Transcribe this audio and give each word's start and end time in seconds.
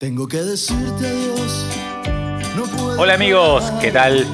Tengo 0.00 0.28
que 0.28 0.36
decirte 0.36 1.08
adiós. 1.08 1.66
No 2.56 2.62
puedo 2.66 3.00
Hola 3.00 3.14
amigos, 3.14 3.64
¿qué 3.80 3.90
tal? 3.90 4.24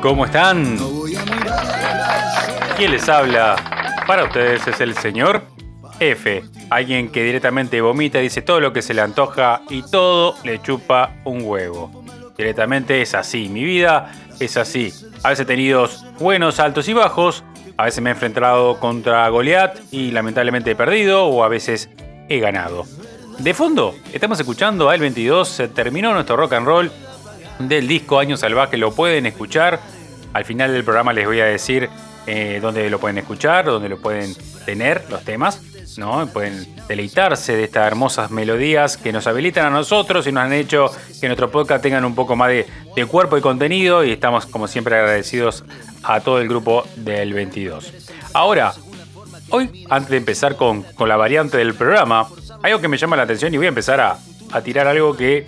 ¿Cómo 0.00 0.24
están? 0.24 0.76
No 0.76 0.88
voy 0.88 1.14
a 1.14 1.22
mirar 1.26 1.58
atrás. 1.58 2.74
¿Quién 2.78 2.92
les 2.92 3.06
habla? 3.06 4.02
Para 4.06 4.24
ustedes 4.24 4.66
es 4.66 4.80
el 4.80 4.94
señor 4.94 5.42
F, 5.98 6.42
alguien 6.70 7.10
que 7.12 7.22
directamente 7.22 7.82
vomita, 7.82 8.18
dice 8.18 8.40
todo 8.40 8.60
lo 8.60 8.72
que 8.72 8.80
se 8.80 8.94
le 8.94 9.02
antoja 9.02 9.60
y 9.68 9.82
todo 9.82 10.36
le 10.42 10.62
chupa 10.62 11.14
un 11.26 11.42
huevo. 11.44 12.02
Directamente 12.38 13.02
es 13.02 13.14
así, 13.14 13.50
mi 13.50 13.62
vida 13.62 14.10
es 14.40 14.56
así. 14.56 14.90
A 15.22 15.28
veces 15.28 15.42
he 15.42 15.46
tenido 15.46 15.86
buenos 16.18 16.58
altos 16.60 16.88
y 16.88 16.94
bajos, 16.94 17.44
a 17.76 17.84
veces 17.84 18.02
me 18.02 18.08
he 18.08 18.14
enfrentado 18.14 18.80
contra 18.80 19.28
Goliath 19.28 19.80
y 19.90 20.12
lamentablemente 20.12 20.70
he 20.70 20.76
perdido 20.76 21.26
o 21.26 21.44
a 21.44 21.48
veces 21.48 21.90
he 22.30 22.38
ganado. 22.38 22.86
De 23.40 23.54
fondo, 23.54 23.94
estamos 24.12 24.38
escuchando 24.38 24.90
a 24.90 24.94
El 24.94 25.00
22, 25.00 25.48
se 25.48 25.68
terminó 25.68 26.12
nuestro 26.12 26.36
rock 26.36 26.52
and 26.52 26.66
roll 26.66 26.92
del 27.58 27.88
disco 27.88 28.18
Año 28.18 28.36
Salvaje, 28.36 28.76
lo 28.76 28.92
pueden 28.92 29.24
escuchar. 29.24 29.80
Al 30.34 30.44
final 30.44 30.74
del 30.74 30.84
programa 30.84 31.14
les 31.14 31.24
voy 31.24 31.40
a 31.40 31.46
decir 31.46 31.88
eh, 32.26 32.58
dónde 32.60 32.90
lo 32.90 33.00
pueden 33.00 33.16
escuchar, 33.16 33.64
dónde 33.64 33.88
lo 33.88 33.98
pueden 33.98 34.34
tener 34.66 35.06
los 35.08 35.24
temas, 35.24 35.62
¿no? 35.96 36.26
Pueden 36.26 36.66
deleitarse 36.86 37.56
de 37.56 37.64
estas 37.64 37.86
hermosas 37.86 38.30
melodías 38.30 38.98
que 38.98 39.10
nos 39.10 39.26
habilitan 39.26 39.64
a 39.64 39.70
nosotros 39.70 40.26
y 40.26 40.32
nos 40.32 40.44
han 40.44 40.52
hecho 40.52 40.90
que 41.18 41.26
nuestro 41.26 41.50
podcast 41.50 41.82
tengan 41.82 42.04
un 42.04 42.14
poco 42.14 42.36
más 42.36 42.50
de, 42.50 42.66
de 42.94 43.06
cuerpo 43.06 43.38
y 43.38 43.40
contenido 43.40 44.04
y 44.04 44.12
estamos 44.12 44.44
como 44.44 44.68
siempre 44.68 44.96
agradecidos 44.96 45.64
a 46.02 46.20
todo 46.20 46.42
el 46.42 46.48
grupo 46.48 46.84
del 46.96 47.32
22. 47.32 47.90
Ahora, 48.34 48.74
Hoy, 49.52 49.84
antes 49.90 50.10
de 50.10 50.16
empezar 50.16 50.54
con, 50.54 50.82
con 50.82 51.08
la 51.08 51.16
variante 51.16 51.58
del 51.58 51.74
programa, 51.74 52.28
algo 52.62 52.80
que 52.80 52.88
me 52.88 52.96
llama 52.96 53.16
la 53.16 53.22
atención 53.22 53.52
y 53.54 53.56
voy 53.56 53.66
a 53.66 53.70
empezar 53.70 54.00
a, 54.00 54.18
a 54.52 54.60
tirar 54.62 54.86
algo 54.86 55.16
que 55.16 55.46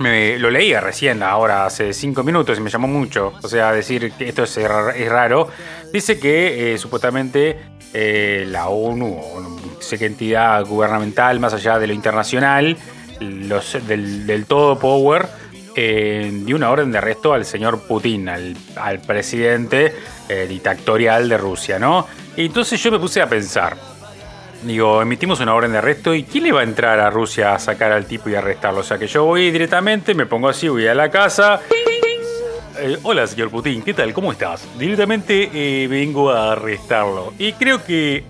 me, 0.00 0.38
lo 0.38 0.50
leía 0.50 0.80
recién, 0.80 1.22
ahora 1.22 1.66
hace 1.66 1.92
cinco 1.92 2.22
minutos 2.22 2.58
y 2.58 2.62
me 2.62 2.70
llamó 2.70 2.88
mucho. 2.88 3.34
O 3.42 3.48
sea, 3.48 3.72
decir 3.72 4.12
que 4.12 4.28
esto 4.28 4.44
es, 4.44 4.56
es 4.56 5.08
raro. 5.08 5.48
Dice 5.92 6.18
que 6.18 6.72
eh, 6.72 6.78
supuestamente 6.78 7.58
eh, 7.92 8.46
la 8.48 8.68
ONU, 8.68 9.06
o 9.06 9.40
no 9.40 9.58
sé 9.80 9.98
qué 9.98 10.06
entidad 10.06 10.64
gubernamental 10.64 11.38
más 11.38 11.52
allá 11.52 11.78
de 11.78 11.86
lo 11.86 11.92
internacional, 11.92 12.78
los, 13.20 13.76
del, 13.86 14.46
todo 14.46 14.78
power, 14.78 15.26
eh, 15.76 16.30
dio 16.44 16.56
una 16.56 16.70
orden 16.70 16.90
de 16.90 16.98
arresto 16.98 17.34
al 17.34 17.44
señor 17.44 17.86
Putin, 17.86 18.30
al, 18.30 18.56
al 18.76 19.00
presidente 19.00 19.94
dictatorial 20.48 21.28
de 21.28 21.36
Rusia, 21.36 21.78
¿no? 21.80 22.06
Y 22.36 22.46
entonces 22.46 22.80
yo 22.80 22.92
me 22.92 23.00
puse 23.00 23.20
a 23.20 23.28
pensar. 23.28 23.76
Digo, 24.62 25.00
emitimos 25.00 25.40
una 25.40 25.54
orden 25.54 25.72
de 25.72 25.78
arresto 25.78 26.14
y 26.14 26.24
¿quién 26.24 26.44
le 26.44 26.52
va 26.52 26.60
a 26.60 26.64
entrar 26.64 27.00
a 27.00 27.08
Rusia 27.08 27.54
a 27.54 27.58
sacar 27.58 27.92
al 27.92 28.04
tipo 28.04 28.28
y 28.28 28.34
arrestarlo? 28.34 28.80
O 28.80 28.82
sea 28.82 28.98
que 28.98 29.06
yo 29.06 29.24
voy 29.24 29.50
directamente, 29.50 30.14
me 30.14 30.26
pongo 30.26 30.50
así, 30.50 30.68
voy 30.68 30.86
a 30.86 30.94
la 30.94 31.10
casa. 31.10 31.60
Eh, 32.78 32.98
hola, 33.02 33.26
señor 33.26 33.50
Putin, 33.50 33.82
¿qué 33.82 33.94
tal? 33.94 34.12
¿Cómo 34.12 34.32
estás? 34.32 34.66
Directamente 34.78 35.50
eh, 35.52 35.88
vengo 35.88 36.30
a 36.30 36.52
arrestarlo. 36.52 37.32
Y 37.38 37.54
creo 37.54 37.82
que 37.84 38.22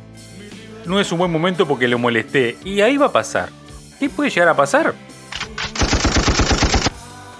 no 0.86 1.00
es 1.00 1.10
un 1.10 1.18
buen 1.18 1.32
momento 1.32 1.66
porque 1.66 1.88
lo 1.88 1.98
molesté. 1.98 2.56
Y 2.64 2.80
ahí 2.80 2.96
va 2.96 3.06
a 3.06 3.12
pasar. 3.12 3.48
¿Qué 3.98 4.08
puede 4.08 4.30
llegar 4.30 4.48
a 4.48 4.54
pasar? 4.54 4.94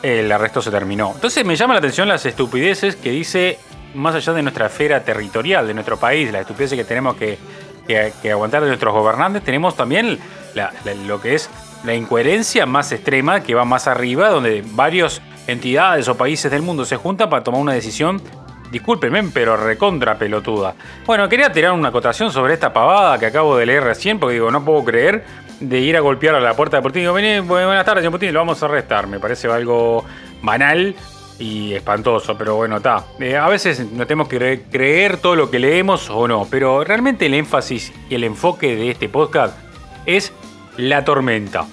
El 0.03 0.31
arresto 0.33 0.63
se 0.63 0.71
terminó. 0.71 1.13
Entonces 1.15 1.45
me 1.45 1.55
llama 1.55 1.75
la 1.75 1.79
atención 1.79 2.09
las 2.09 2.27
estupideces 2.27 2.97
que 2.97 3.11
dice, 3.11 3.59
más 3.95 4.17
allá 4.17 4.33
de 4.33 4.43
nuestra 4.43 4.67
esfera 4.67 5.05
territorial, 5.05 5.67
de 5.67 5.75
nuestro 5.75 5.97
país, 5.97 6.33
las 6.33 6.43
estupideces 6.43 6.77
que 6.77 6.85
tenemos 6.85 7.17
que, 7.17 7.39
que- 8.23 8.31
aguantar 8.33 8.63
de 8.63 8.69
nuestros 8.69 8.93
gobernantes, 8.95 9.43
tenemos 9.43 9.77
también 9.77 10.19
lo 11.07 11.21
que 11.21 11.35
es 11.35 11.51
la 11.85 11.95
incoherencia 11.95 12.67
más 12.67 12.93
extrema 12.93 13.41
que 13.41 13.55
va 13.55 13.65
más 13.65 13.87
arriba, 13.87 14.29
donde 14.29 14.63
varias 14.73 15.23
entidades 15.47 16.07
o 16.09 16.17
países 16.17 16.51
del 16.51 16.63
mundo 16.63 16.85
se 16.85 16.97
juntan 16.97 17.29
para 17.31 17.43
tomar 17.45 17.61
una 17.61 17.73
decisión 17.73 18.21
Discúlpenme, 18.71 19.25
pero 19.35 19.57
recontra 19.57 20.15
pelotuda. 20.17 20.75
Bueno, 21.05 21.29
quería 21.29 21.51
tirar 21.51 21.73
una 21.73 21.89
acotación 21.89 22.31
sobre 22.31 22.55
esta 22.55 22.73
pavada 22.73 23.19
que 23.19 23.27
acabo 23.27 23.57
de 23.57 23.67
leer 23.67 23.83
recién, 23.83 24.21
porque 24.21 24.35
digo, 24.35 24.49
no 24.53 24.65
puedo 24.65 24.85
creer 24.85 25.25
de 25.59 25.81
ir 25.81 25.97
a 25.97 26.01
golpear 26.01 26.37
a 26.37 26.41
la 26.41 26.55
puerta 26.55 26.77
de 26.77 26.83
Putin. 26.85 27.03
Digo, 27.03 27.13
vení, 27.13 27.41
bu- 27.41 27.47
buenas 27.67 27.85
tardes, 27.85 28.03
señor 28.03 28.13
Putin, 28.13 28.33
lo 28.33 28.39
vamos 28.39 28.63
a 28.63 28.67
arrestar. 28.67 29.09
Me 29.09 29.19
parece 29.19 29.49
algo 29.49 30.05
banal 30.41 30.95
y 31.41 31.73
espantoso, 31.75 32.37
pero 32.39 32.55
bueno, 32.55 32.77
está. 32.77 33.05
Eh, 33.19 33.37
a 33.37 33.49
veces 33.49 33.81
no 33.91 34.07
tenemos 34.07 34.29
que 34.29 34.39
cre- 34.39 34.63
creer 34.71 35.17
todo 35.17 35.35
lo 35.35 35.51
que 35.51 35.59
leemos 35.59 36.09
o 36.11 36.29
no, 36.29 36.47
pero 36.49 36.85
realmente 36.85 37.27
el 37.27 37.35
énfasis 37.35 37.93
y 38.09 38.15
el 38.15 38.23
enfoque 38.25 38.77
de 38.77 38.91
este 38.91 39.09
podcast 39.09 39.57
es 40.07 40.33
la 40.77 41.05
tormenta. 41.05 41.67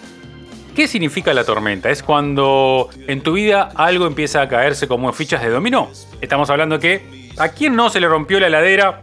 ¿Qué 0.75 0.87
significa 0.87 1.33
la 1.33 1.43
tormenta? 1.43 1.89
Es 1.89 2.01
cuando 2.01 2.89
en 3.07 3.21
tu 3.21 3.33
vida 3.33 3.69
algo 3.75 4.05
empieza 4.07 4.41
a 4.41 4.47
caerse 4.47 4.87
como 4.87 5.11
fichas 5.11 5.41
de 5.43 5.49
dominó. 5.49 5.89
Estamos 6.21 6.49
hablando 6.49 6.79
que 6.79 7.29
a 7.37 7.49
quién 7.49 7.75
no 7.75 7.89
se 7.89 7.99
le 7.99 8.07
rompió 8.07 8.39
la 8.39 8.47
heladera, 8.47 9.01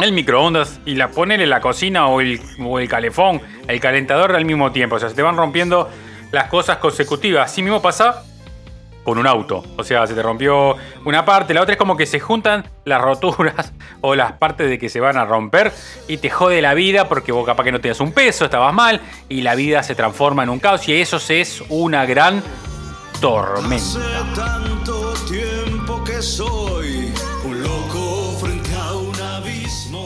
el 0.00 0.12
microondas 0.12 0.80
y 0.86 0.94
la 0.94 1.08
ponen 1.10 1.40
en 1.42 1.50
la 1.50 1.60
cocina 1.60 2.06
o 2.08 2.20
el, 2.20 2.40
o 2.60 2.78
el 2.78 2.88
calefón, 2.88 3.40
el 3.68 3.78
calentador 3.78 4.34
al 4.34 4.44
mismo 4.46 4.72
tiempo. 4.72 4.96
O 4.96 4.98
sea, 4.98 5.10
se 5.10 5.14
te 5.14 5.22
van 5.22 5.36
rompiendo 5.36 5.88
las 6.32 6.48
cosas 6.48 6.78
consecutivas. 6.78 7.50
Así 7.52 7.62
mismo 7.62 7.82
pasa 7.82 8.24
con 9.04 9.18
un 9.18 9.26
auto. 9.26 9.64
O 9.76 9.84
sea, 9.84 10.06
se 10.06 10.14
te 10.14 10.22
rompió 10.22 10.76
una 11.04 11.24
parte, 11.24 11.54
la 11.54 11.62
otra 11.62 11.74
es 11.74 11.78
como 11.78 11.96
que 11.96 12.06
se 12.06 12.20
juntan 12.20 12.64
las 12.84 13.00
roturas 13.00 13.72
o 14.00 14.14
las 14.14 14.32
partes 14.32 14.68
de 14.68 14.78
que 14.78 14.88
se 14.88 15.00
van 15.00 15.16
a 15.16 15.24
romper 15.24 15.72
y 16.08 16.18
te 16.18 16.30
jode 16.30 16.62
la 16.62 16.74
vida 16.74 17.08
porque 17.08 17.32
vos 17.32 17.44
capaz 17.46 17.64
que 17.64 17.72
no 17.72 17.80
tenías 17.80 18.00
un 18.00 18.12
peso, 18.12 18.44
estabas 18.44 18.74
mal 18.74 19.00
y 19.28 19.42
la 19.42 19.54
vida 19.54 19.82
se 19.82 19.94
transforma 19.94 20.42
en 20.42 20.50
un 20.50 20.58
caos 20.58 20.88
y 20.88 21.00
eso 21.00 21.18
es 21.28 21.62
una 21.68 22.06
gran 22.06 22.42
tormenta. 23.20 23.76
Hace 23.76 24.34
tanto 24.34 25.14
tiempo 25.28 26.02
que 26.04 26.20
soy 26.22 27.12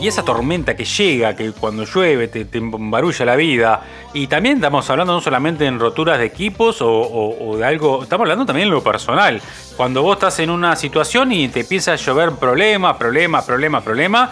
Esa 0.08 0.24
tormenta 0.24 0.76
que 0.76 0.84
llega, 0.84 1.34
que 1.34 1.52
cuando 1.52 1.84
llueve 1.84 2.28
te, 2.28 2.44
te 2.44 2.58
embarulla 2.58 3.24
la 3.24 3.36
vida. 3.36 3.80
Y 4.14 4.26
también 4.28 4.56
estamos 4.56 4.88
hablando 4.88 5.12
no 5.12 5.20
solamente 5.20 5.66
en 5.66 5.78
roturas 5.80 6.18
de 6.18 6.26
equipos 6.26 6.78
o, 6.80 7.56
de 7.58 7.64
algo, 7.64 8.02
estamos 8.04 8.24
hablando 8.24 8.46
también 8.46 8.68
en 8.68 8.74
lo 8.74 8.82
personal. 8.82 9.40
Cuando 9.76 10.02
vos 10.02 10.16
estás 10.16 10.38
en 10.38 10.50
una 10.50 10.76
situación 10.76 11.32
y 11.32 11.48
te 11.48 11.60
empieza 11.60 11.92
a 11.92 11.96
llover 11.96 12.32
problema, 12.32 12.96
problema, 12.96 13.44
problema, 13.44 13.80
problema. 13.80 14.30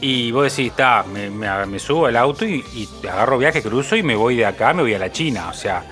Y 0.00 0.30
vos 0.30 0.44
decís, 0.54 0.70
está, 0.72 1.04
me, 1.10 1.30
me- 1.30 1.66
me 1.66 1.78
subo 1.78 2.06
al 2.06 2.16
auto 2.16 2.44
y, 2.44 2.62
y 2.74 2.88
agarro 3.06 3.38
viaje, 3.38 3.62
cruzo 3.62 3.96
y 3.96 4.02
me 4.02 4.14
voy 4.14 4.36
de 4.36 4.44
acá, 4.46 4.74
me 4.74 4.82
voy 4.82 4.92
a 4.94 4.98
la 4.98 5.10
China. 5.10 5.48
O 5.48 5.54
sea, 5.54 5.82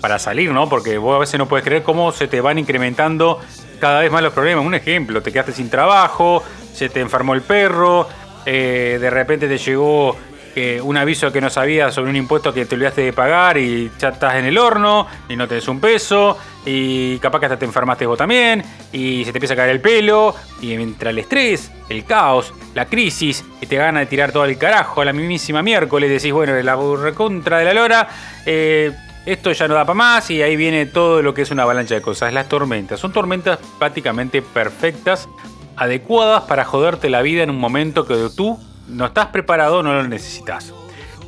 para 0.00 0.18
salir, 0.18 0.50
¿no? 0.50 0.68
Porque 0.68 0.98
vos 0.98 1.14
a 1.16 1.20
veces 1.20 1.38
no 1.38 1.46
puedes 1.46 1.64
creer 1.64 1.82
cómo 1.84 2.10
se 2.12 2.26
te 2.26 2.40
van 2.40 2.58
incrementando 2.58 3.38
cada 3.80 4.00
vez 4.00 4.10
más 4.10 4.22
los 4.22 4.32
problemas. 4.32 4.64
Un 4.66 4.74
ejemplo, 4.74 5.22
te 5.22 5.30
quedaste 5.32 5.52
sin 5.52 5.70
trabajo, 5.70 6.42
se 6.74 6.88
te 6.88 7.00
enfermó 7.00 7.32
el 7.34 7.42
perro, 7.42 8.08
eh, 8.46 8.98
de 9.00 9.10
repente 9.10 9.48
te 9.48 9.58
llegó 9.58 10.16
eh, 10.58 10.80
un 10.80 10.96
aviso 10.96 11.30
que 11.30 11.40
no 11.42 11.50
sabías 11.50 11.92
sobre 11.92 12.08
un 12.08 12.16
impuesto 12.16 12.54
que 12.54 12.64
te 12.64 12.76
olvidaste 12.76 13.02
de 13.02 13.12
pagar 13.12 13.58
y 13.58 13.90
ya 13.98 14.08
estás 14.08 14.36
en 14.36 14.46
el 14.46 14.56
horno 14.56 15.06
y 15.28 15.36
no 15.36 15.46
tenés 15.46 15.68
un 15.68 15.80
peso 15.80 16.38
y 16.64 17.18
capaz 17.18 17.40
que 17.40 17.44
hasta 17.46 17.58
te 17.58 17.66
enfermaste 17.66 18.06
vos 18.06 18.16
también 18.16 18.64
y 18.90 19.22
se 19.26 19.32
te 19.32 19.38
empieza 19.38 19.52
a 19.52 19.58
caer 19.58 19.68
el 19.68 19.82
pelo 19.82 20.34
y 20.62 20.68
mientras 20.78 21.10
el 21.10 21.18
estrés, 21.18 21.70
el 21.90 22.06
caos, 22.06 22.54
la 22.74 22.86
crisis 22.86 23.44
y 23.60 23.66
te 23.66 23.76
gana 23.76 24.00
de 24.00 24.06
tirar 24.06 24.32
todo 24.32 24.46
el 24.46 24.56
carajo 24.56 25.02
a 25.02 25.04
la 25.04 25.12
mismísima 25.12 25.62
miércoles 25.62 26.08
decís, 26.08 26.32
bueno, 26.32 26.54
la 26.54 26.76
recontra 27.02 27.58
de 27.58 27.64
la 27.66 27.74
lora, 27.74 28.08
eh, 28.46 28.92
esto 29.26 29.52
ya 29.52 29.68
no 29.68 29.74
da 29.74 29.84
para 29.84 29.94
más 29.94 30.30
y 30.30 30.40
ahí 30.40 30.56
viene 30.56 30.86
todo 30.86 31.20
lo 31.20 31.34
que 31.34 31.42
es 31.42 31.50
una 31.50 31.64
avalancha 31.64 31.96
de 31.96 32.00
cosas. 32.00 32.32
Las 32.32 32.48
tormentas. 32.48 33.00
Son 33.00 33.12
tormentas 33.12 33.58
prácticamente 33.78 34.40
perfectas, 34.40 35.28
adecuadas 35.76 36.44
para 36.44 36.64
joderte 36.64 37.10
la 37.10 37.22
vida 37.22 37.42
en 37.42 37.50
un 37.50 37.58
momento 37.58 38.06
que 38.06 38.28
tú 38.34 38.58
no 38.88 39.06
estás 39.06 39.26
preparado, 39.26 39.82
no 39.82 39.92
lo 39.94 40.06
necesitas. 40.06 40.72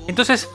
Entonces, 0.06 0.48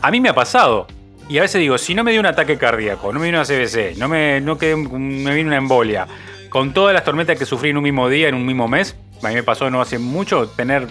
a 0.00 0.10
mí 0.10 0.20
me 0.20 0.28
ha 0.28 0.34
pasado. 0.34 0.86
Y 1.28 1.38
a 1.38 1.42
veces 1.42 1.60
digo, 1.60 1.78
si 1.78 1.94
no 1.94 2.04
me 2.04 2.10
dio 2.10 2.20
un 2.20 2.26
ataque 2.26 2.58
cardíaco, 2.58 3.12
no 3.12 3.18
me 3.18 3.26
dio 3.26 3.34
una 3.38 3.44
CBC, 3.44 3.96
no 3.96 4.08
me, 4.08 4.40
no 4.40 4.56
me 4.56 5.34
vino 5.34 5.48
una 5.48 5.56
embolia, 5.56 6.06
con 6.50 6.74
todas 6.74 6.92
las 6.92 7.02
tormentas 7.02 7.38
que 7.38 7.46
sufrí 7.46 7.70
en 7.70 7.78
un 7.78 7.82
mismo 7.82 8.08
día, 8.08 8.28
en 8.28 8.34
un 8.34 8.44
mismo 8.44 8.68
mes, 8.68 8.94
a 9.22 9.28
mí 9.28 9.34
me 9.34 9.42
pasó 9.42 9.70
no 9.70 9.80
hace 9.80 9.98
mucho 9.98 10.48
tener 10.48 10.86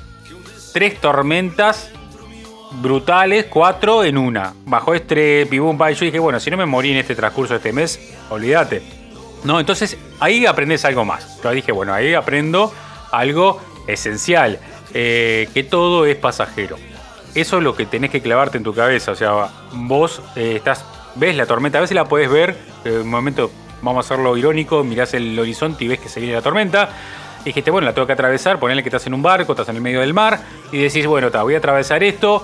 tres 0.73 0.99
tormentas 0.99 1.91
brutales, 2.81 3.45
cuatro 3.45 4.03
en 4.03 4.17
una. 4.17 4.53
Bajo 4.65 4.95
estrés, 4.95 5.47
pibum, 5.47 5.77
y 5.89 5.93
yo 5.93 6.05
dije, 6.05 6.19
bueno, 6.19 6.39
si 6.39 6.49
no 6.49 6.57
me 6.57 6.65
morí 6.65 6.91
en 6.91 6.97
este 6.97 7.15
transcurso 7.15 7.53
de 7.53 7.57
este 7.57 7.71
mes, 7.71 8.15
olvídate. 8.29 9.02
No, 9.43 9.59
entonces 9.59 9.97
ahí 10.19 10.45
aprendes 10.45 10.85
algo 10.85 11.05
más. 11.05 11.41
Yo 11.43 11.51
dije, 11.51 11.71
bueno, 11.71 11.93
ahí 11.93 12.13
aprendo 12.13 12.73
algo 13.11 13.61
esencial, 13.87 14.59
eh, 14.93 15.49
que 15.53 15.63
todo 15.63 16.05
es 16.05 16.15
pasajero. 16.15 16.77
Eso 17.35 17.57
es 17.57 17.63
lo 17.63 17.75
que 17.75 17.85
tenés 17.85 18.11
que 18.11 18.21
clavarte 18.21 18.57
en 18.57 18.63
tu 18.63 18.73
cabeza. 18.73 19.11
O 19.11 19.15
sea, 19.15 19.49
vos 19.73 20.21
eh, 20.35 20.53
estás, 20.57 20.85
ves 21.15 21.35
la 21.35 21.45
tormenta, 21.45 21.79
a 21.79 21.81
veces 21.81 21.95
la 21.95 22.05
podés 22.05 22.29
ver, 22.29 22.57
en 22.85 23.01
un 23.01 23.09
momento, 23.09 23.51
vamos 23.81 24.05
a 24.05 24.13
hacerlo 24.13 24.37
irónico, 24.37 24.83
mirás 24.83 25.13
el 25.13 25.37
horizonte 25.37 25.83
y 25.83 25.87
ves 25.87 25.99
que 25.99 26.09
se 26.09 26.19
viene 26.19 26.35
la 26.35 26.41
tormenta. 26.41 26.89
Y 27.41 27.45
dijiste, 27.47 27.71
bueno, 27.71 27.85
la 27.85 27.93
tengo 27.93 28.07
que 28.07 28.13
atravesar, 28.13 28.57
ponele 28.59 28.83
que 28.83 28.89
estás 28.89 29.05
en 29.07 29.13
un 29.13 29.21
barco, 29.21 29.51
estás 29.51 29.67
en 29.67 29.75
el 29.75 29.81
medio 29.81 29.99
del 29.99 30.13
mar, 30.13 30.39
y 30.71 30.77
decís, 30.77 31.05
bueno, 31.05 31.29
ta, 31.29 31.43
voy 31.43 31.55
a 31.55 31.57
atravesar 31.57 32.01
esto, 32.01 32.41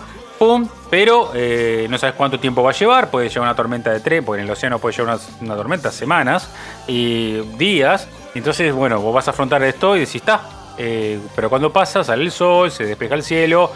pero 0.90 1.32
eh, 1.36 1.88
no 1.90 1.98
sabes 1.98 2.16
cuánto 2.16 2.40
tiempo 2.40 2.64
va 2.64 2.72
a 2.72 2.74
llevar, 2.74 3.12
puede 3.12 3.30
llevar 3.30 3.50
una 3.50 3.56
tormenta 3.56 3.92
de 3.92 4.00
tren, 4.00 4.24
porque 4.24 4.42
en 4.42 4.48
el 4.48 4.52
océano 4.52 4.80
puede 4.80 4.96
llevar 4.96 5.16
una, 5.16 5.24
una 5.42 5.56
tormenta 5.56 5.92
semanas 5.92 6.50
y 6.88 7.42
días, 7.58 8.08
entonces 8.36 8.74
bueno, 8.74 9.00
vos 9.02 9.14
vas 9.14 9.28
a 9.28 9.32
afrontar 9.32 9.62
esto 9.64 9.96
y 9.96 10.02
decís, 10.02 10.16
está, 10.16 10.42
eh, 10.78 11.20
pero 11.36 11.50
cuando 11.50 11.74
pasa, 11.74 12.04
sale 12.04 12.24
el 12.24 12.32
sol, 12.32 12.72
se 12.72 12.86
despeja 12.86 13.16
el 13.16 13.24
cielo, 13.24 13.72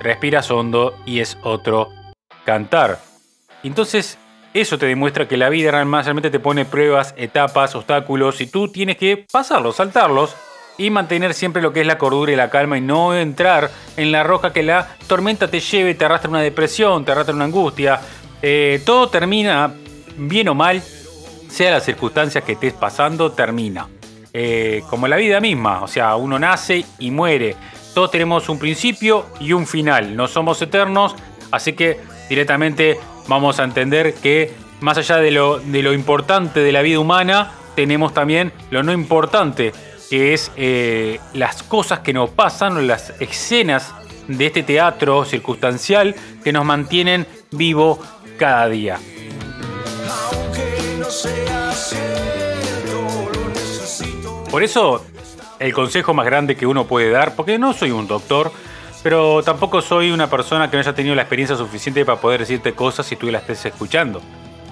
respiras 0.00 0.50
hondo 0.50 0.94
y 1.06 1.20
es 1.20 1.38
otro 1.42 1.90
cantar. 2.44 2.98
Entonces, 3.62 4.18
eso 4.52 4.78
te 4.78 4.86
demuestra 4.86 5.26
que 5.26 5.36
la 5.36 5.48
vida 5.48 5.70
realmente 5.70 6.30
te 6.30 6.40
pone 6.40 6.64
pruebas, 6.64 7.14
etapas, 7.16 7.74
obstáculos 7.74 8.40
y 8.40 8.46
tú 8.46 8.68
tienes 8.68 8.96
que 8.96 9.26
pasarlos, 9.30 9.76
saltarlos 9.76 10.36
y 10.78 10.90
mantener 10.90 11.34
siempre 11.34 11.62
lo 11.62 11.72
que 11.72 11.82
es 11.82 11.86
la 11.86 11.98
cordura 11.98 12.32
y 12.32 12.36
la 12.36 12.50
calma 12.50 12.78
y 12.78 12.80
no 12.80 13.14
entrar 13.14 13.70
en 13.96 14.12
la 14.12 14.22
roja 14.22 14.52
que 14.52 14.62
la 14.62 14.96
tormenta 15.06 15.48
te 15.48 15.60
lleve, 15.60 15.94
te 15.94 16.04
arrastra 16.04 16.30
una 16.30 16.40
depresión, 16.40 17.04
te 17.04 17.12
arrastra 17.12 17.34
una 17.34 17.44
angustia. 17.44 18.00
Eh, 18.42 18.82
todo 18.84 19.08
termina, 19.08 19.72
bien 20.16 20.48
o 20.48 20.54
mal, 20.54 20.82
sea 21.48 21.70
la 21.70 21.80
circunstancia 21.80 22.40
que 22.40 22.52
estés 22.52 22.72
pasando, 22.72 23.32
termina. 23.32 23.88
Eh, 24.32 24.82
como 24.90 25.06
la 25.06 25.16
vida 25.16 25.40
misma, 25.40 25.82
o 25.82 25.86
sea, 25.86 26.16
uno 26.16 26.38
nace 26.38 26.84
y 26.98 27.10
muere. 27.12 27.54
Todos 27.94 28.10
tenemos 28.10 28.48
un 28.48 28.58
principio 28.58 29.26
y 29.38 29.52
un 29.52 29.66
final, 29.66 30.16
no 30.16 30.26
somos 30.26 30.60
eternos, 30.60 31.14
así 31.52 31.74
que 31.74 32.00
directamente 32.28 32.98
vamos 33.28 33.60
a 33.60 33.64
entender 33.64 34.14
que 34.14 34.52
más 34.80 34.98
allá 34.98 35.18
de 35.18 35.30
lo, 35.30 35.60
de 35.60 35.82
lo 35.82 35.92
importante 35.92 36.60
de 36.60 36.72
la 36.72 36.82
vida 36.82 36.98
humana, 36.98 37.52
tenemos 37.76 38.12
también 38.12 38.52
lo 38.70 38.82
no 38.82 38.92
importante, 38.92 39.72
que 40.14 40.32
es 40.32 40.52
eh, 40.54 41.18
las 41.32 41.64
cosas 41.64 41.98
que 41.98 42.12
nos 42.12 42.30
pasan, 42.30 42.86
las 42.86 43.12
escenas 43.18 43.92
de 44.28 44.46
este 44.46 44.62
teatro 44.62 45.24
circunstancial 45.24 46.14
que 46.44 46.52
nos 46.52 46.64
mantienen 46.64 47.26
vivo 47.50 47.98
cada 48.38 48.68
día. 48.68 49.00
Por 54.52 54.62
eso, 54.62 55.04
el 55.58 55.74
consejo 55.74 56.14
más 56.14 56.26
grande 56.26 56.54
que 56.54 56.68
uno 56.68 56.86
puede 56.86 57.10
dar, 57.10 57.34
porque 57.34 57.58
no 57.58 57.72
soy 57.72 57.90
un 57.90 58.06
doctor, 58.06 58.52
pero 59.02 59.42
tampoco 59.42 59.82
soy 59.82 60.12
una 60.12 60.30
persona 60.30 60.70
que 60.70 60.76
no 60.76 60.80
haya 60.80 60.94
tenido 60.94 61.16
la 61.16 61.22
experiencia 61.22 61.56
suficiente 61.56 62.04
para 62.04 62.20
poder 62.20 62.38
decirte 62.38 62.72
cosas 62.72 63.04
si 63.04 63.16
tú 63.16 63.32
las 63.32 63.42
estés 63.42 63.66
escuchando. 63.66 64.22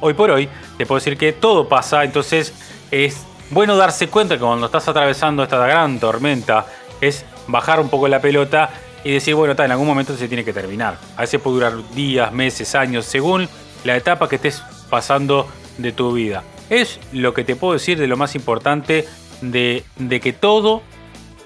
Hoy 0.00 0.14
por 0.14 0.30
hoy, 0.30 0.48
te 0.78 0.86
puedo 0.86 1.00
decir 1.00 1.18
que 1.18 1.32
todo 1.32 1.68
pasa, 1.68 2.04
entonces 2.04 2.54
es 2.92 3.26
bueno 3.52 3.76
darse 3.76 4.08
cuenta 4.08 4.36
que 4.36 4.40
cuando 4.40 4.66
estás 4.66 4.88
atravesando 4.88 5.42
esta 5.42 5.58
gran 5.66 6.00
tormenta, 6.00 6.66
es 7.00 7.24
bajar 7.46 7.80
un 7.80 7.88
poco 7.88 8.08
la 8.08 8.20
pelota 8.20 8.70
y 9.04 9.12
decir, 9.12 9.34
bueno, 9.34 9.52
está, 9.52 9.64
en 9.64 9.72
algún 9.72 9.86
momento 9.86 10.16
se 10.16 10.28
tiene 10.28 10.44
que 10.44 10.52
terminar. 10.52 10.98
A 11.16 11.22
veces 11.22 11.40
puede 11.40 11.56
durar 11.56 11.94
días, 11.94 12.32
meses, 12.32 12.74
años, 12.74 13.04
según 13.04 13.48
la 13.84 13.96
etapa 13.96 14.28
que 14.28 14.36
estés 14.36 14.62
pasando 14.88 15.48
de 15.78 15.92
tu 15.92 16.12
vida. 16.12 16.44
Es 16.70 17.00
lo 17.12 17.34
que 17.34 17.44
te 17.44 17.56
puedo 17.56 17.74
decir 17.74 17.98
de 17.98 18.06
lo 18.06 18.16
más 18.16 18.34
importante 18.34 19.06
de, 19.40 19.84
de 19.96 20.20
que 20.20 20.32
todo, 20.32 20.82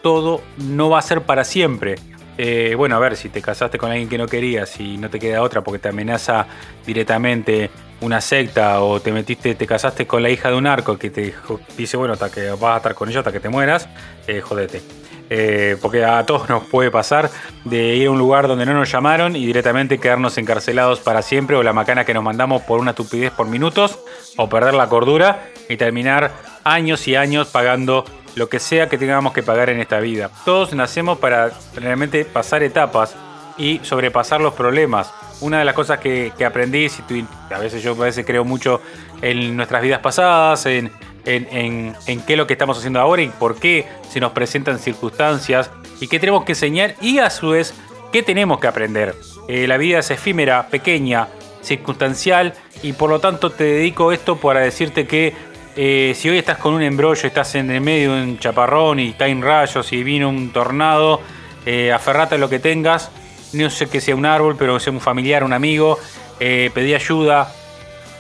todo 0.03 0.43
no 0.59 0.91
va 0.91 0.99
a 0.99 1.03
ser 1.03 1.23
para 1.23 1.45
siempre. 1.45 1.97
Eh, 2.39 2.75
bueno, 2.77 2.97
a 2.97 2.99
ver, 2.99 3.17
si 3.17 3.31
te 3.31 3.41
casaste 3.41 3.79
con 3.79 3.91
alguien 3.91 4.09
que 4.09 4.19
no 4.19 4.27
querías 4.27 4.79
y 4.79 4.99
no 4.99 5.09
te 5.09 5.19
queda 5.19 5.43
otra 5.43 5.63
porque 5.63 5.79
te 5.79 5.89
amenaza 5.89 6.47
directamente 6.85 7.71
una 8.01 8.21
secta 8.21 8.81
o 8.81 9.01
te 9.01 9.13
metiste, 9.13 9.55
te 9.55 9.67
casaste 9.67 10.07
con 10.07 10.23
la 10.23 10.31
hija 10.31 10.51
de 10.51 10.57
un 10.57 10.67
arco 10.67 10.99
que 10.99 11.11
te 11.11 11.35
dice, 11.77 11.97
bueno, 11.97 12.15
hasta 12.15 12.31
que 12.31 12.51
vas 12.51 12.75
a 12.75 12.77
estar 12.79 12.95
con 12.95 13.09
ella 13.09 13.21
hasta 13.21 13.33
que 13.33 13.41
te 13.41 13.49
mueras, 13.49 13.89
eh, 14.27 14.41
jodete. 14.41 14.83
Eh, 15.29 15.77
porque 15.83 16.05
a 16.05 16.25
todos 16.25 16.49
nos 16.49 16.65
puede 16.65 16.91
pasar 16.91 17.29
de 17.65 17.97
ir 17.97 18.07
a 18.07 18.11
un 18.13 18.19
lugar 18.19 18.47
donde 18.47 18.65
no 18.65 18.75
nos 18.75 18.91
llamaron 18.91 19.35
y 19.35 19.45
directamente 19.45 19.99
quedarnos 19.99 20.39
encarcelados 20.39 21.01
para 21.01 21.21
siempre 21.21 21.57
o 21.57 21.65
la 21.65 21.73
macana 21.73 22.05
que 22.05 22.15
nos 22.15 22.23
mandamos 22.23 22.63
por 22.63 22.79
una 22.79 22.93
estupidez 22.93 23.33
por 23.33 23.49
minutos 23.49 23.99
o 24.37 24.49
perder 24.49 24.75
la 24.75 24.89
cordura 24.89 25.49
y 25.69 25.77
terminar 25.77 26.31
años 26.63 27.09
y 27.09 27.17
años 27.17 27.49
pagando 27.49 28.05
lo 28.37 28.49
que 28.49 28.61
sea 28.61 28.89
que 28.89 28.99
tengamos 28.99 29.33
que 29.33 29.43
pagar 29.43 29.71
en 29.71 29.81
esta 29.81 29.99
vida. 29.99 30.31
Todos 30.45 30.73
nacemos 30.75 31.19
para 31.19 31.51
realmente 31.75 32.25
pasar 32.25 32.63
etapas 32.63 33.17
y 33.59 33.81
sobrepasar 33.83 34.41
los 34.41 34.55
problemas. 34.55 35.13
Una 35.41 35.59
de 35.59 35.65
las 35.65 35.75
cosas 35.75 35.99
que, 35.99 36.33
aprendí, 36.45 36.89
si 36.89 37.03
a 37.51 37.59
veces 37.59 37.83
yo 37.83 37.93
a 37.93 38.05
veces 38.05 38.25
creo 38.25 38.45
mucho 38.45 38.81
en 39.21 39.57
nuestras 39.57 39.83
vidas 39.83 40.01
pasadas, 40.01 40.67
en, 40.67 40.91
qué 41.25 41.95
es 42.29 42.37
lo 42.37 42.47
que 42.47 42.55
estamos 42.55 42.79
haciendo 42.79 43.01
ahora 43.01 43.23
y 43.23 43.29
por 43.29 43.57
qué 43.57 43.87
se 44.09 44.21
nos 44.21 44.33
presentan 44.33 44.79
circunstancias 44.79 45.71
y 46.01 46.09
qué 46.09 46.19
tenemos 46.19 46.45
que 46.45 46.53
enseñar 46.53 46.95
y 47.01 47.19
a 47.19 47.31
su 47.31 47.51
vez 47.51 47.75
qué 48.13 48.23
tenemos 48.23 48.61
que 48.61 48.67
aprender. 48.67 49.15
Eh, 49.49 49.67
la 49.67 49.77
vida 49.77 49.99
es 49.99 50.11
efímera, 50.11 50.69
pequeña, 50.69 51.29
circunstancial 51.63 52.55
y 52.83 52.93
por 52.93 53.11
lo 53.11 53.21
tanto 53.21 53.51
te 53.51 53.65
dedico 53.65 54.13
esto 54.13 54.37
para 54.37 54.61
decirte 54.61 55.07
que 55.07 55.35
eh, 55.79 56.15
si 56.17 56.31
hoy 56.31 56.39
estás 56.39 56.57
con 56.57 56.73
un 56.73 56.83
embrollo, 56.83 57.27
estás 57.27 57.55
en 57.55 57.71
el 57.71 57.83
medio 57.83 58.15
de 58.15 58.23
un 58.23 58.39
chaparrón 58.39 58.99
y 58.99 59.13
caen 59.13 59.43
rayos 59.43 59.93
y 59.93 60.03
vino 60.03 60.31
un 60.31 60.51
tornado, 60.51 61.21
eh, 61.67 61.93
aferrate 61.93 62.37
a 62.37 62.39
lo 62.39 62.49
que 62.49 62.59
tengas. 62.59 63.11
No 63.57 63.71
sé 63.71 63.89
que 63.89 64.01
sea 64.01 64.15
un 64.15 64.27
árbol, 64.27 64.57
pero 64.59 64.79
sea 64.81 64.93
un 64.93 65.01
familiar, 65.01 65.45
un 65.45 65.53
amigo. 65.53 65.99
Eh, 66.41 66.71
pedí 66.75 66.95
ayuda. 66.95 67.53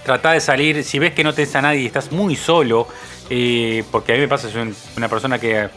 Trata 0.04 0.32
de 0.32 0.40
salir. 0.40 0.84
Si 0.84 0.98
ves 0.98 1.12
que 1.12 1.24
no 1.24 1.32
te 1.34 1.48
a 1.52 1.62
nadie 1.62 1.80
y 1.80 1.86
estás 1.86 2.12
muy 2.12 2.36
solo, 2.36 2.86
porque 3.90 4.12
a 4.12 4.14
mí 4.14 4.20
me 4.20 4.28
pasa, 4.28 4.48
soy 4.48 4.72
una 4.96 5.08
persona 5.08 5.38
que. 5.38 5.68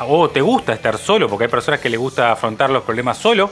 o 0.00 0.30
te 0.30 0.40
gusta 0.40 0.72
estar 0.72 0.98
solo, 0.98 1.28
porque 1.28 1.44
hay 1.44 1.50
personas 1.50 1.80
que 1.80 1.88
les 1.88 2.00
gusta 2.00 2.32
afrontar 2.32 2.70
los 2.70 2.82
problemas 2.82 3.18
solo. 3.18 3.50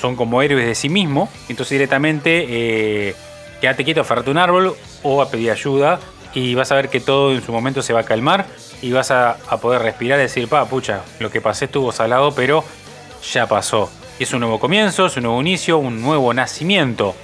Son 0.00 0.16
como 0.16 0.42
héroes 0.42 0.66
de 0.66 0.74
sí 0.74 0.90
mismo. 0.90 1.30
Entonces, 1.48 1.70
directamente, 1.70 3.14
quédate 3.60 3.84
quieto, 3.84 4.02
aferrate 4.02 4.28
a 4.28 4.32
un 4.32 4.38
árbol 4.38 4.76
o 5.02 5.22
a 5.22 5.30
pedir 5.30 5.50
ayuda 5.50 5.98
y 6.36 6.54
vas 6.54 6.70
a 6.70 6.74
ver 6.74 6.90
que 6.90 7.00
todo 7.00 7.32
en 7.32 7.42
su 7.42 7.50
momento 7.50 7.80
se 7.80 7.94
va 7.94 8.00
a 8.00 8.04
calmar 8.04 8.46
y 8.82 8.92
vas 8.92 9.10
a, 9.10 9.38
poder 9.62 9.80
respirar 9.80 10.18
y 10.18 10.22
decir, 10.22 10.48
pa, 10.48 10.66
pucha, 10.66 11.00
lo 11.18 11.30
que 11.30 11.40
pasé 11.40 11.64
estuvo 11.64 11.92
salado, 11.92 12.32
pero 12.32 12.62
ya 13.32 13.46
pasó. 13.46 13.90
Es 14.18 14.32
un 14.32 14.40
nuevo 14.40 14.58
comienzo, 14.58 15.06
es 15.06 15.16
un 15.18 15.24
nuevo 15.24 15.40
inicio, 15.42 15.76
un 15.76 16.00
nuevo 16.00 16.32
nacimiento. 16.32 17.14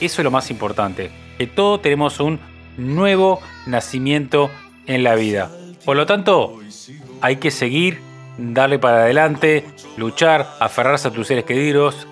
Eso 0.00 0.20
es 0.20 0.24
lo 0.24 0.32
más 0.32 0.50
importante, 0.50 1.12
que 1.38 1.46
todos 1.46 1.80
tenemos 1.80 2.18
un 2.18 2.40
nuevo 2.76 3.40
nacimiento 3.66 4.50
en 4.86 5.04
la 5.04 5.14
vida. 5.14 5.50
Por 5.84 5.96
lo 5.96 6.04
tanto, 6.04 6.58
hay 7.20 7.36
que 7.36 7.52
seguir, 7.52 8.00
darle 8.38 8.80
para 8.80 9.02
adelante, 9.02 9.64
luchar, 9.96 10.48
aferrarse 10.58 11.08
a 11.08 11.10
tus 11.12 11.28
seres 11.28 11.44
queridos, 11.44 12.08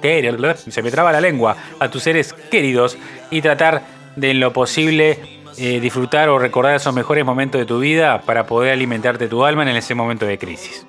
se 0.69 0.83
me 0.83 0.91
traba 0.93 1.11
la 1.11 1.21
lengua, 1.21 1.57
a 1.81 1.91
tus 1.91 2.05
seres 2.05 2.33
queridos 2.33 2.97
y 3.31 3.43
tratar 3.43 3.83
de 4.15 4.31
en 4.31 4.39
lo 4.39 4.53
posible 4.53 5.19
eh, 5.57 5.81
disfrutar 5.81 6.29
o 6.29 6.39
recordar 6.39 6.77
esos 6.77 6.95
mejores 6.95 7.25
momentos 7.25 7.61
de 7.61 7.67
tu 7.67 7.81
vida 7.81 8.23
para 8.23 8.47
poder 8.47 8.73
alimentarte 8.73 9.27
tu 9.27 9.45
alma 9.45 9.69
en 9.69 9.77
ese 9.77 9.95
momento 9.95 10.25
de 10.25 10.39
crisis. 10.39 10.87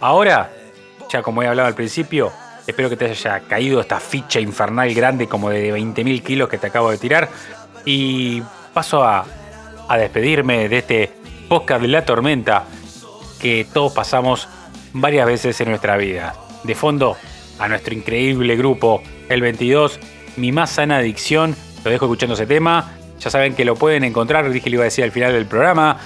Ahora, 0.00 0.50
ya 1.10 1.22
como 1.22 1.42
he 1.42 1.46
hablado 1.46 1.68
al 1.68 1.74
principio, 1.74 2.32
espero 2.66 2.88
que 2.88 2.96
te 2.96 3.04
haya 3.06 3.40
caído 3.40 3.80
esta 3.80 4.00
ficha 4.00 4.40
infernal 4.40 4.92
grande 4.94 5.28
como 5.28 5.50
de 5.50 5.74
20.000 5.74 6.22
kilos 6.22 6.48
que 6.48 6.56
te 6.58 6.68
acabo 6.68 6.90
de 6.90 6.98
tirar. 6.98 7.28
Y 7.84 8.42
paso 8.72 9.04
a, 9.04 9.26
despedirme 9.98 10.68
de 10.68 10.78
este 10.78 11.12
podcast 11.48 11.82
de 11.82 11.88
la 11.88 12.04
tormenta 12.04 12.64
que 13.40 13.66
todos 13.72 13.92
pasamos 13.92 14.48
varias 14.92 15.26
veces 15.26 15.60
en 15.60 15.68
nuestra 15.68 15.96
vida. 15.96 16.34
De 16.64 16.74
fondo, 16.74 17.16
a 17.58 17.68
nuestro 17.68 17.94
increíble 17.94 18.56
grupo, 18.56 19.02
el 19.28 19.40
22, 19.40 20.00
mi 20.36 20.50
más 20.52 20.70
sana 20.70 20.96
adicción. 20.96 21.54
Lo 21.84 21.90
dejo 21.90 22.06
escuchando 22.06 22.34
ese 22.34 22.46
tema. 22.46 22.94
Ya 23.20 23.30
saben 23.30 23.54
que 23.54 23.64
lo 23.64 23.76
pueden 23.76 24.02
encontrar, 24.04 24.50
dije 24.50 24.68
le 24.70 24.76
iba 24.76 24.82
a 24.82 24.86
decir 24.86 25.04
al 25.04 25.12
final 25.12 25.32
del 25.32 25.46
programa, 25.46 25.98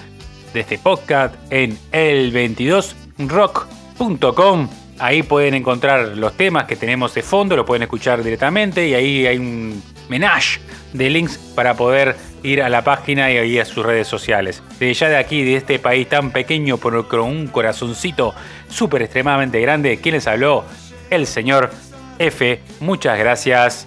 de 0.53 0.61
este 0.61 0.79
podcast, 0.79 1.35
en 1.51 1.79
el22rock.com. 1.93 4.69
Ahí 4.99 5.23
pueden 5.23 5.55
encontrar 5.55 6.17
los 6.17 6.37
temas 6.37 6.65
que 6.65 6.77
tenemos 6.77 7.15
de 7.15 7.23
fondo, 7.23 7.57
lo 7.57 7.65
pueden 7.65 7.83
escuchar 7.83 8.23
directamente 8.23 8.89
y 8.89 8.95
ahí 8.95 9.27
hay 9.27 9.39
un 9.39 9.83
menage 10.09 10.61
de 10.93 11.11
links 11.11 11.39
para 11.55 11.75
poder 11.75 12.17
ir 12.43 12.63
a 12.63 12.69
la 12.69 12.83
página 12.83 13.31
y 13.31 13.59
a 13.59 13.65
sus 13.65 13.85
redes 13.85 14.09
sociales. 14.09 14.63
Desde 14.79 14.95
ya 14.95 15.09
de 15.09 15.17
aquí, 15.17 15.45
de 15.45 15.57
este 15.57 15.79
país 15.79 16.09
tan 16.09 16.31
pequeño, 16.31 16.79
pero 16.79 17.09
con 17.09 17.21
un 17.21 17.47
corazoncito 17.49 18.35
súper 18.69 19.03
extremadamente 19.03 19.61
grande, 19.61 19.99
¿quién 20.01 20.15
les 20.15 20.27
habló? 20.27 20.65
El 21.11 21.27
señor 21.27 21.71
F. 22.19 22.61
Muchas 22.81 23.19
gracias. 23.19 23.87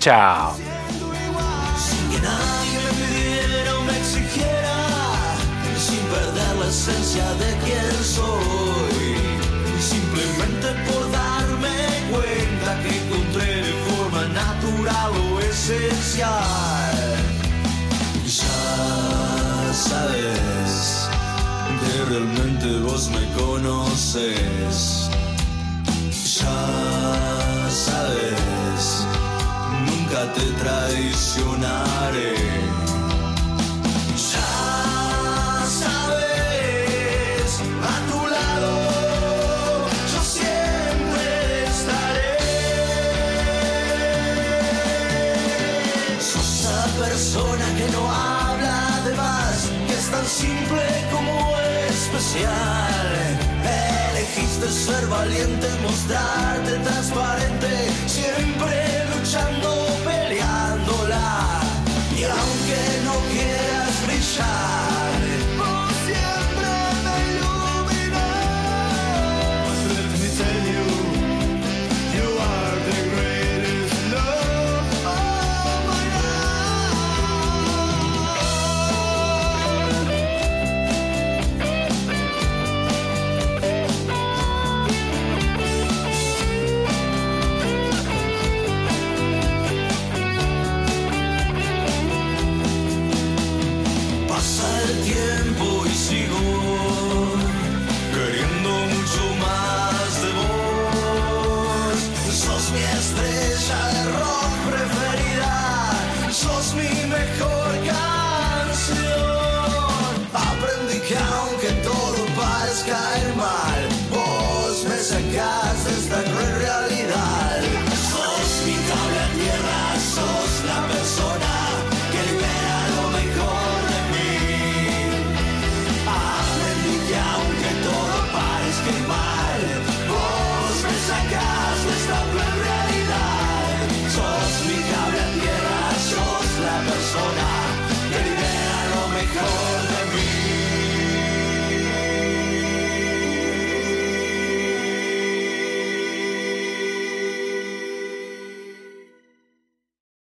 Chao. 0.00 0.75
Ya 18.26 19.72
sabes 19.72 21.08
que 21.80 22.04
realmente 22.10 22.68
vos 22.80 23.08
me 23.10 23.24
conoces. 23.40 25.10
Ya 26.40 27.68
sabes, 27.70 29.06
nunca 29.86 30.20
te 30.34 30.46
traicionaré. 30.62 32.34
Valiente, 55.26 55.68
mostrarte 55.82 56.55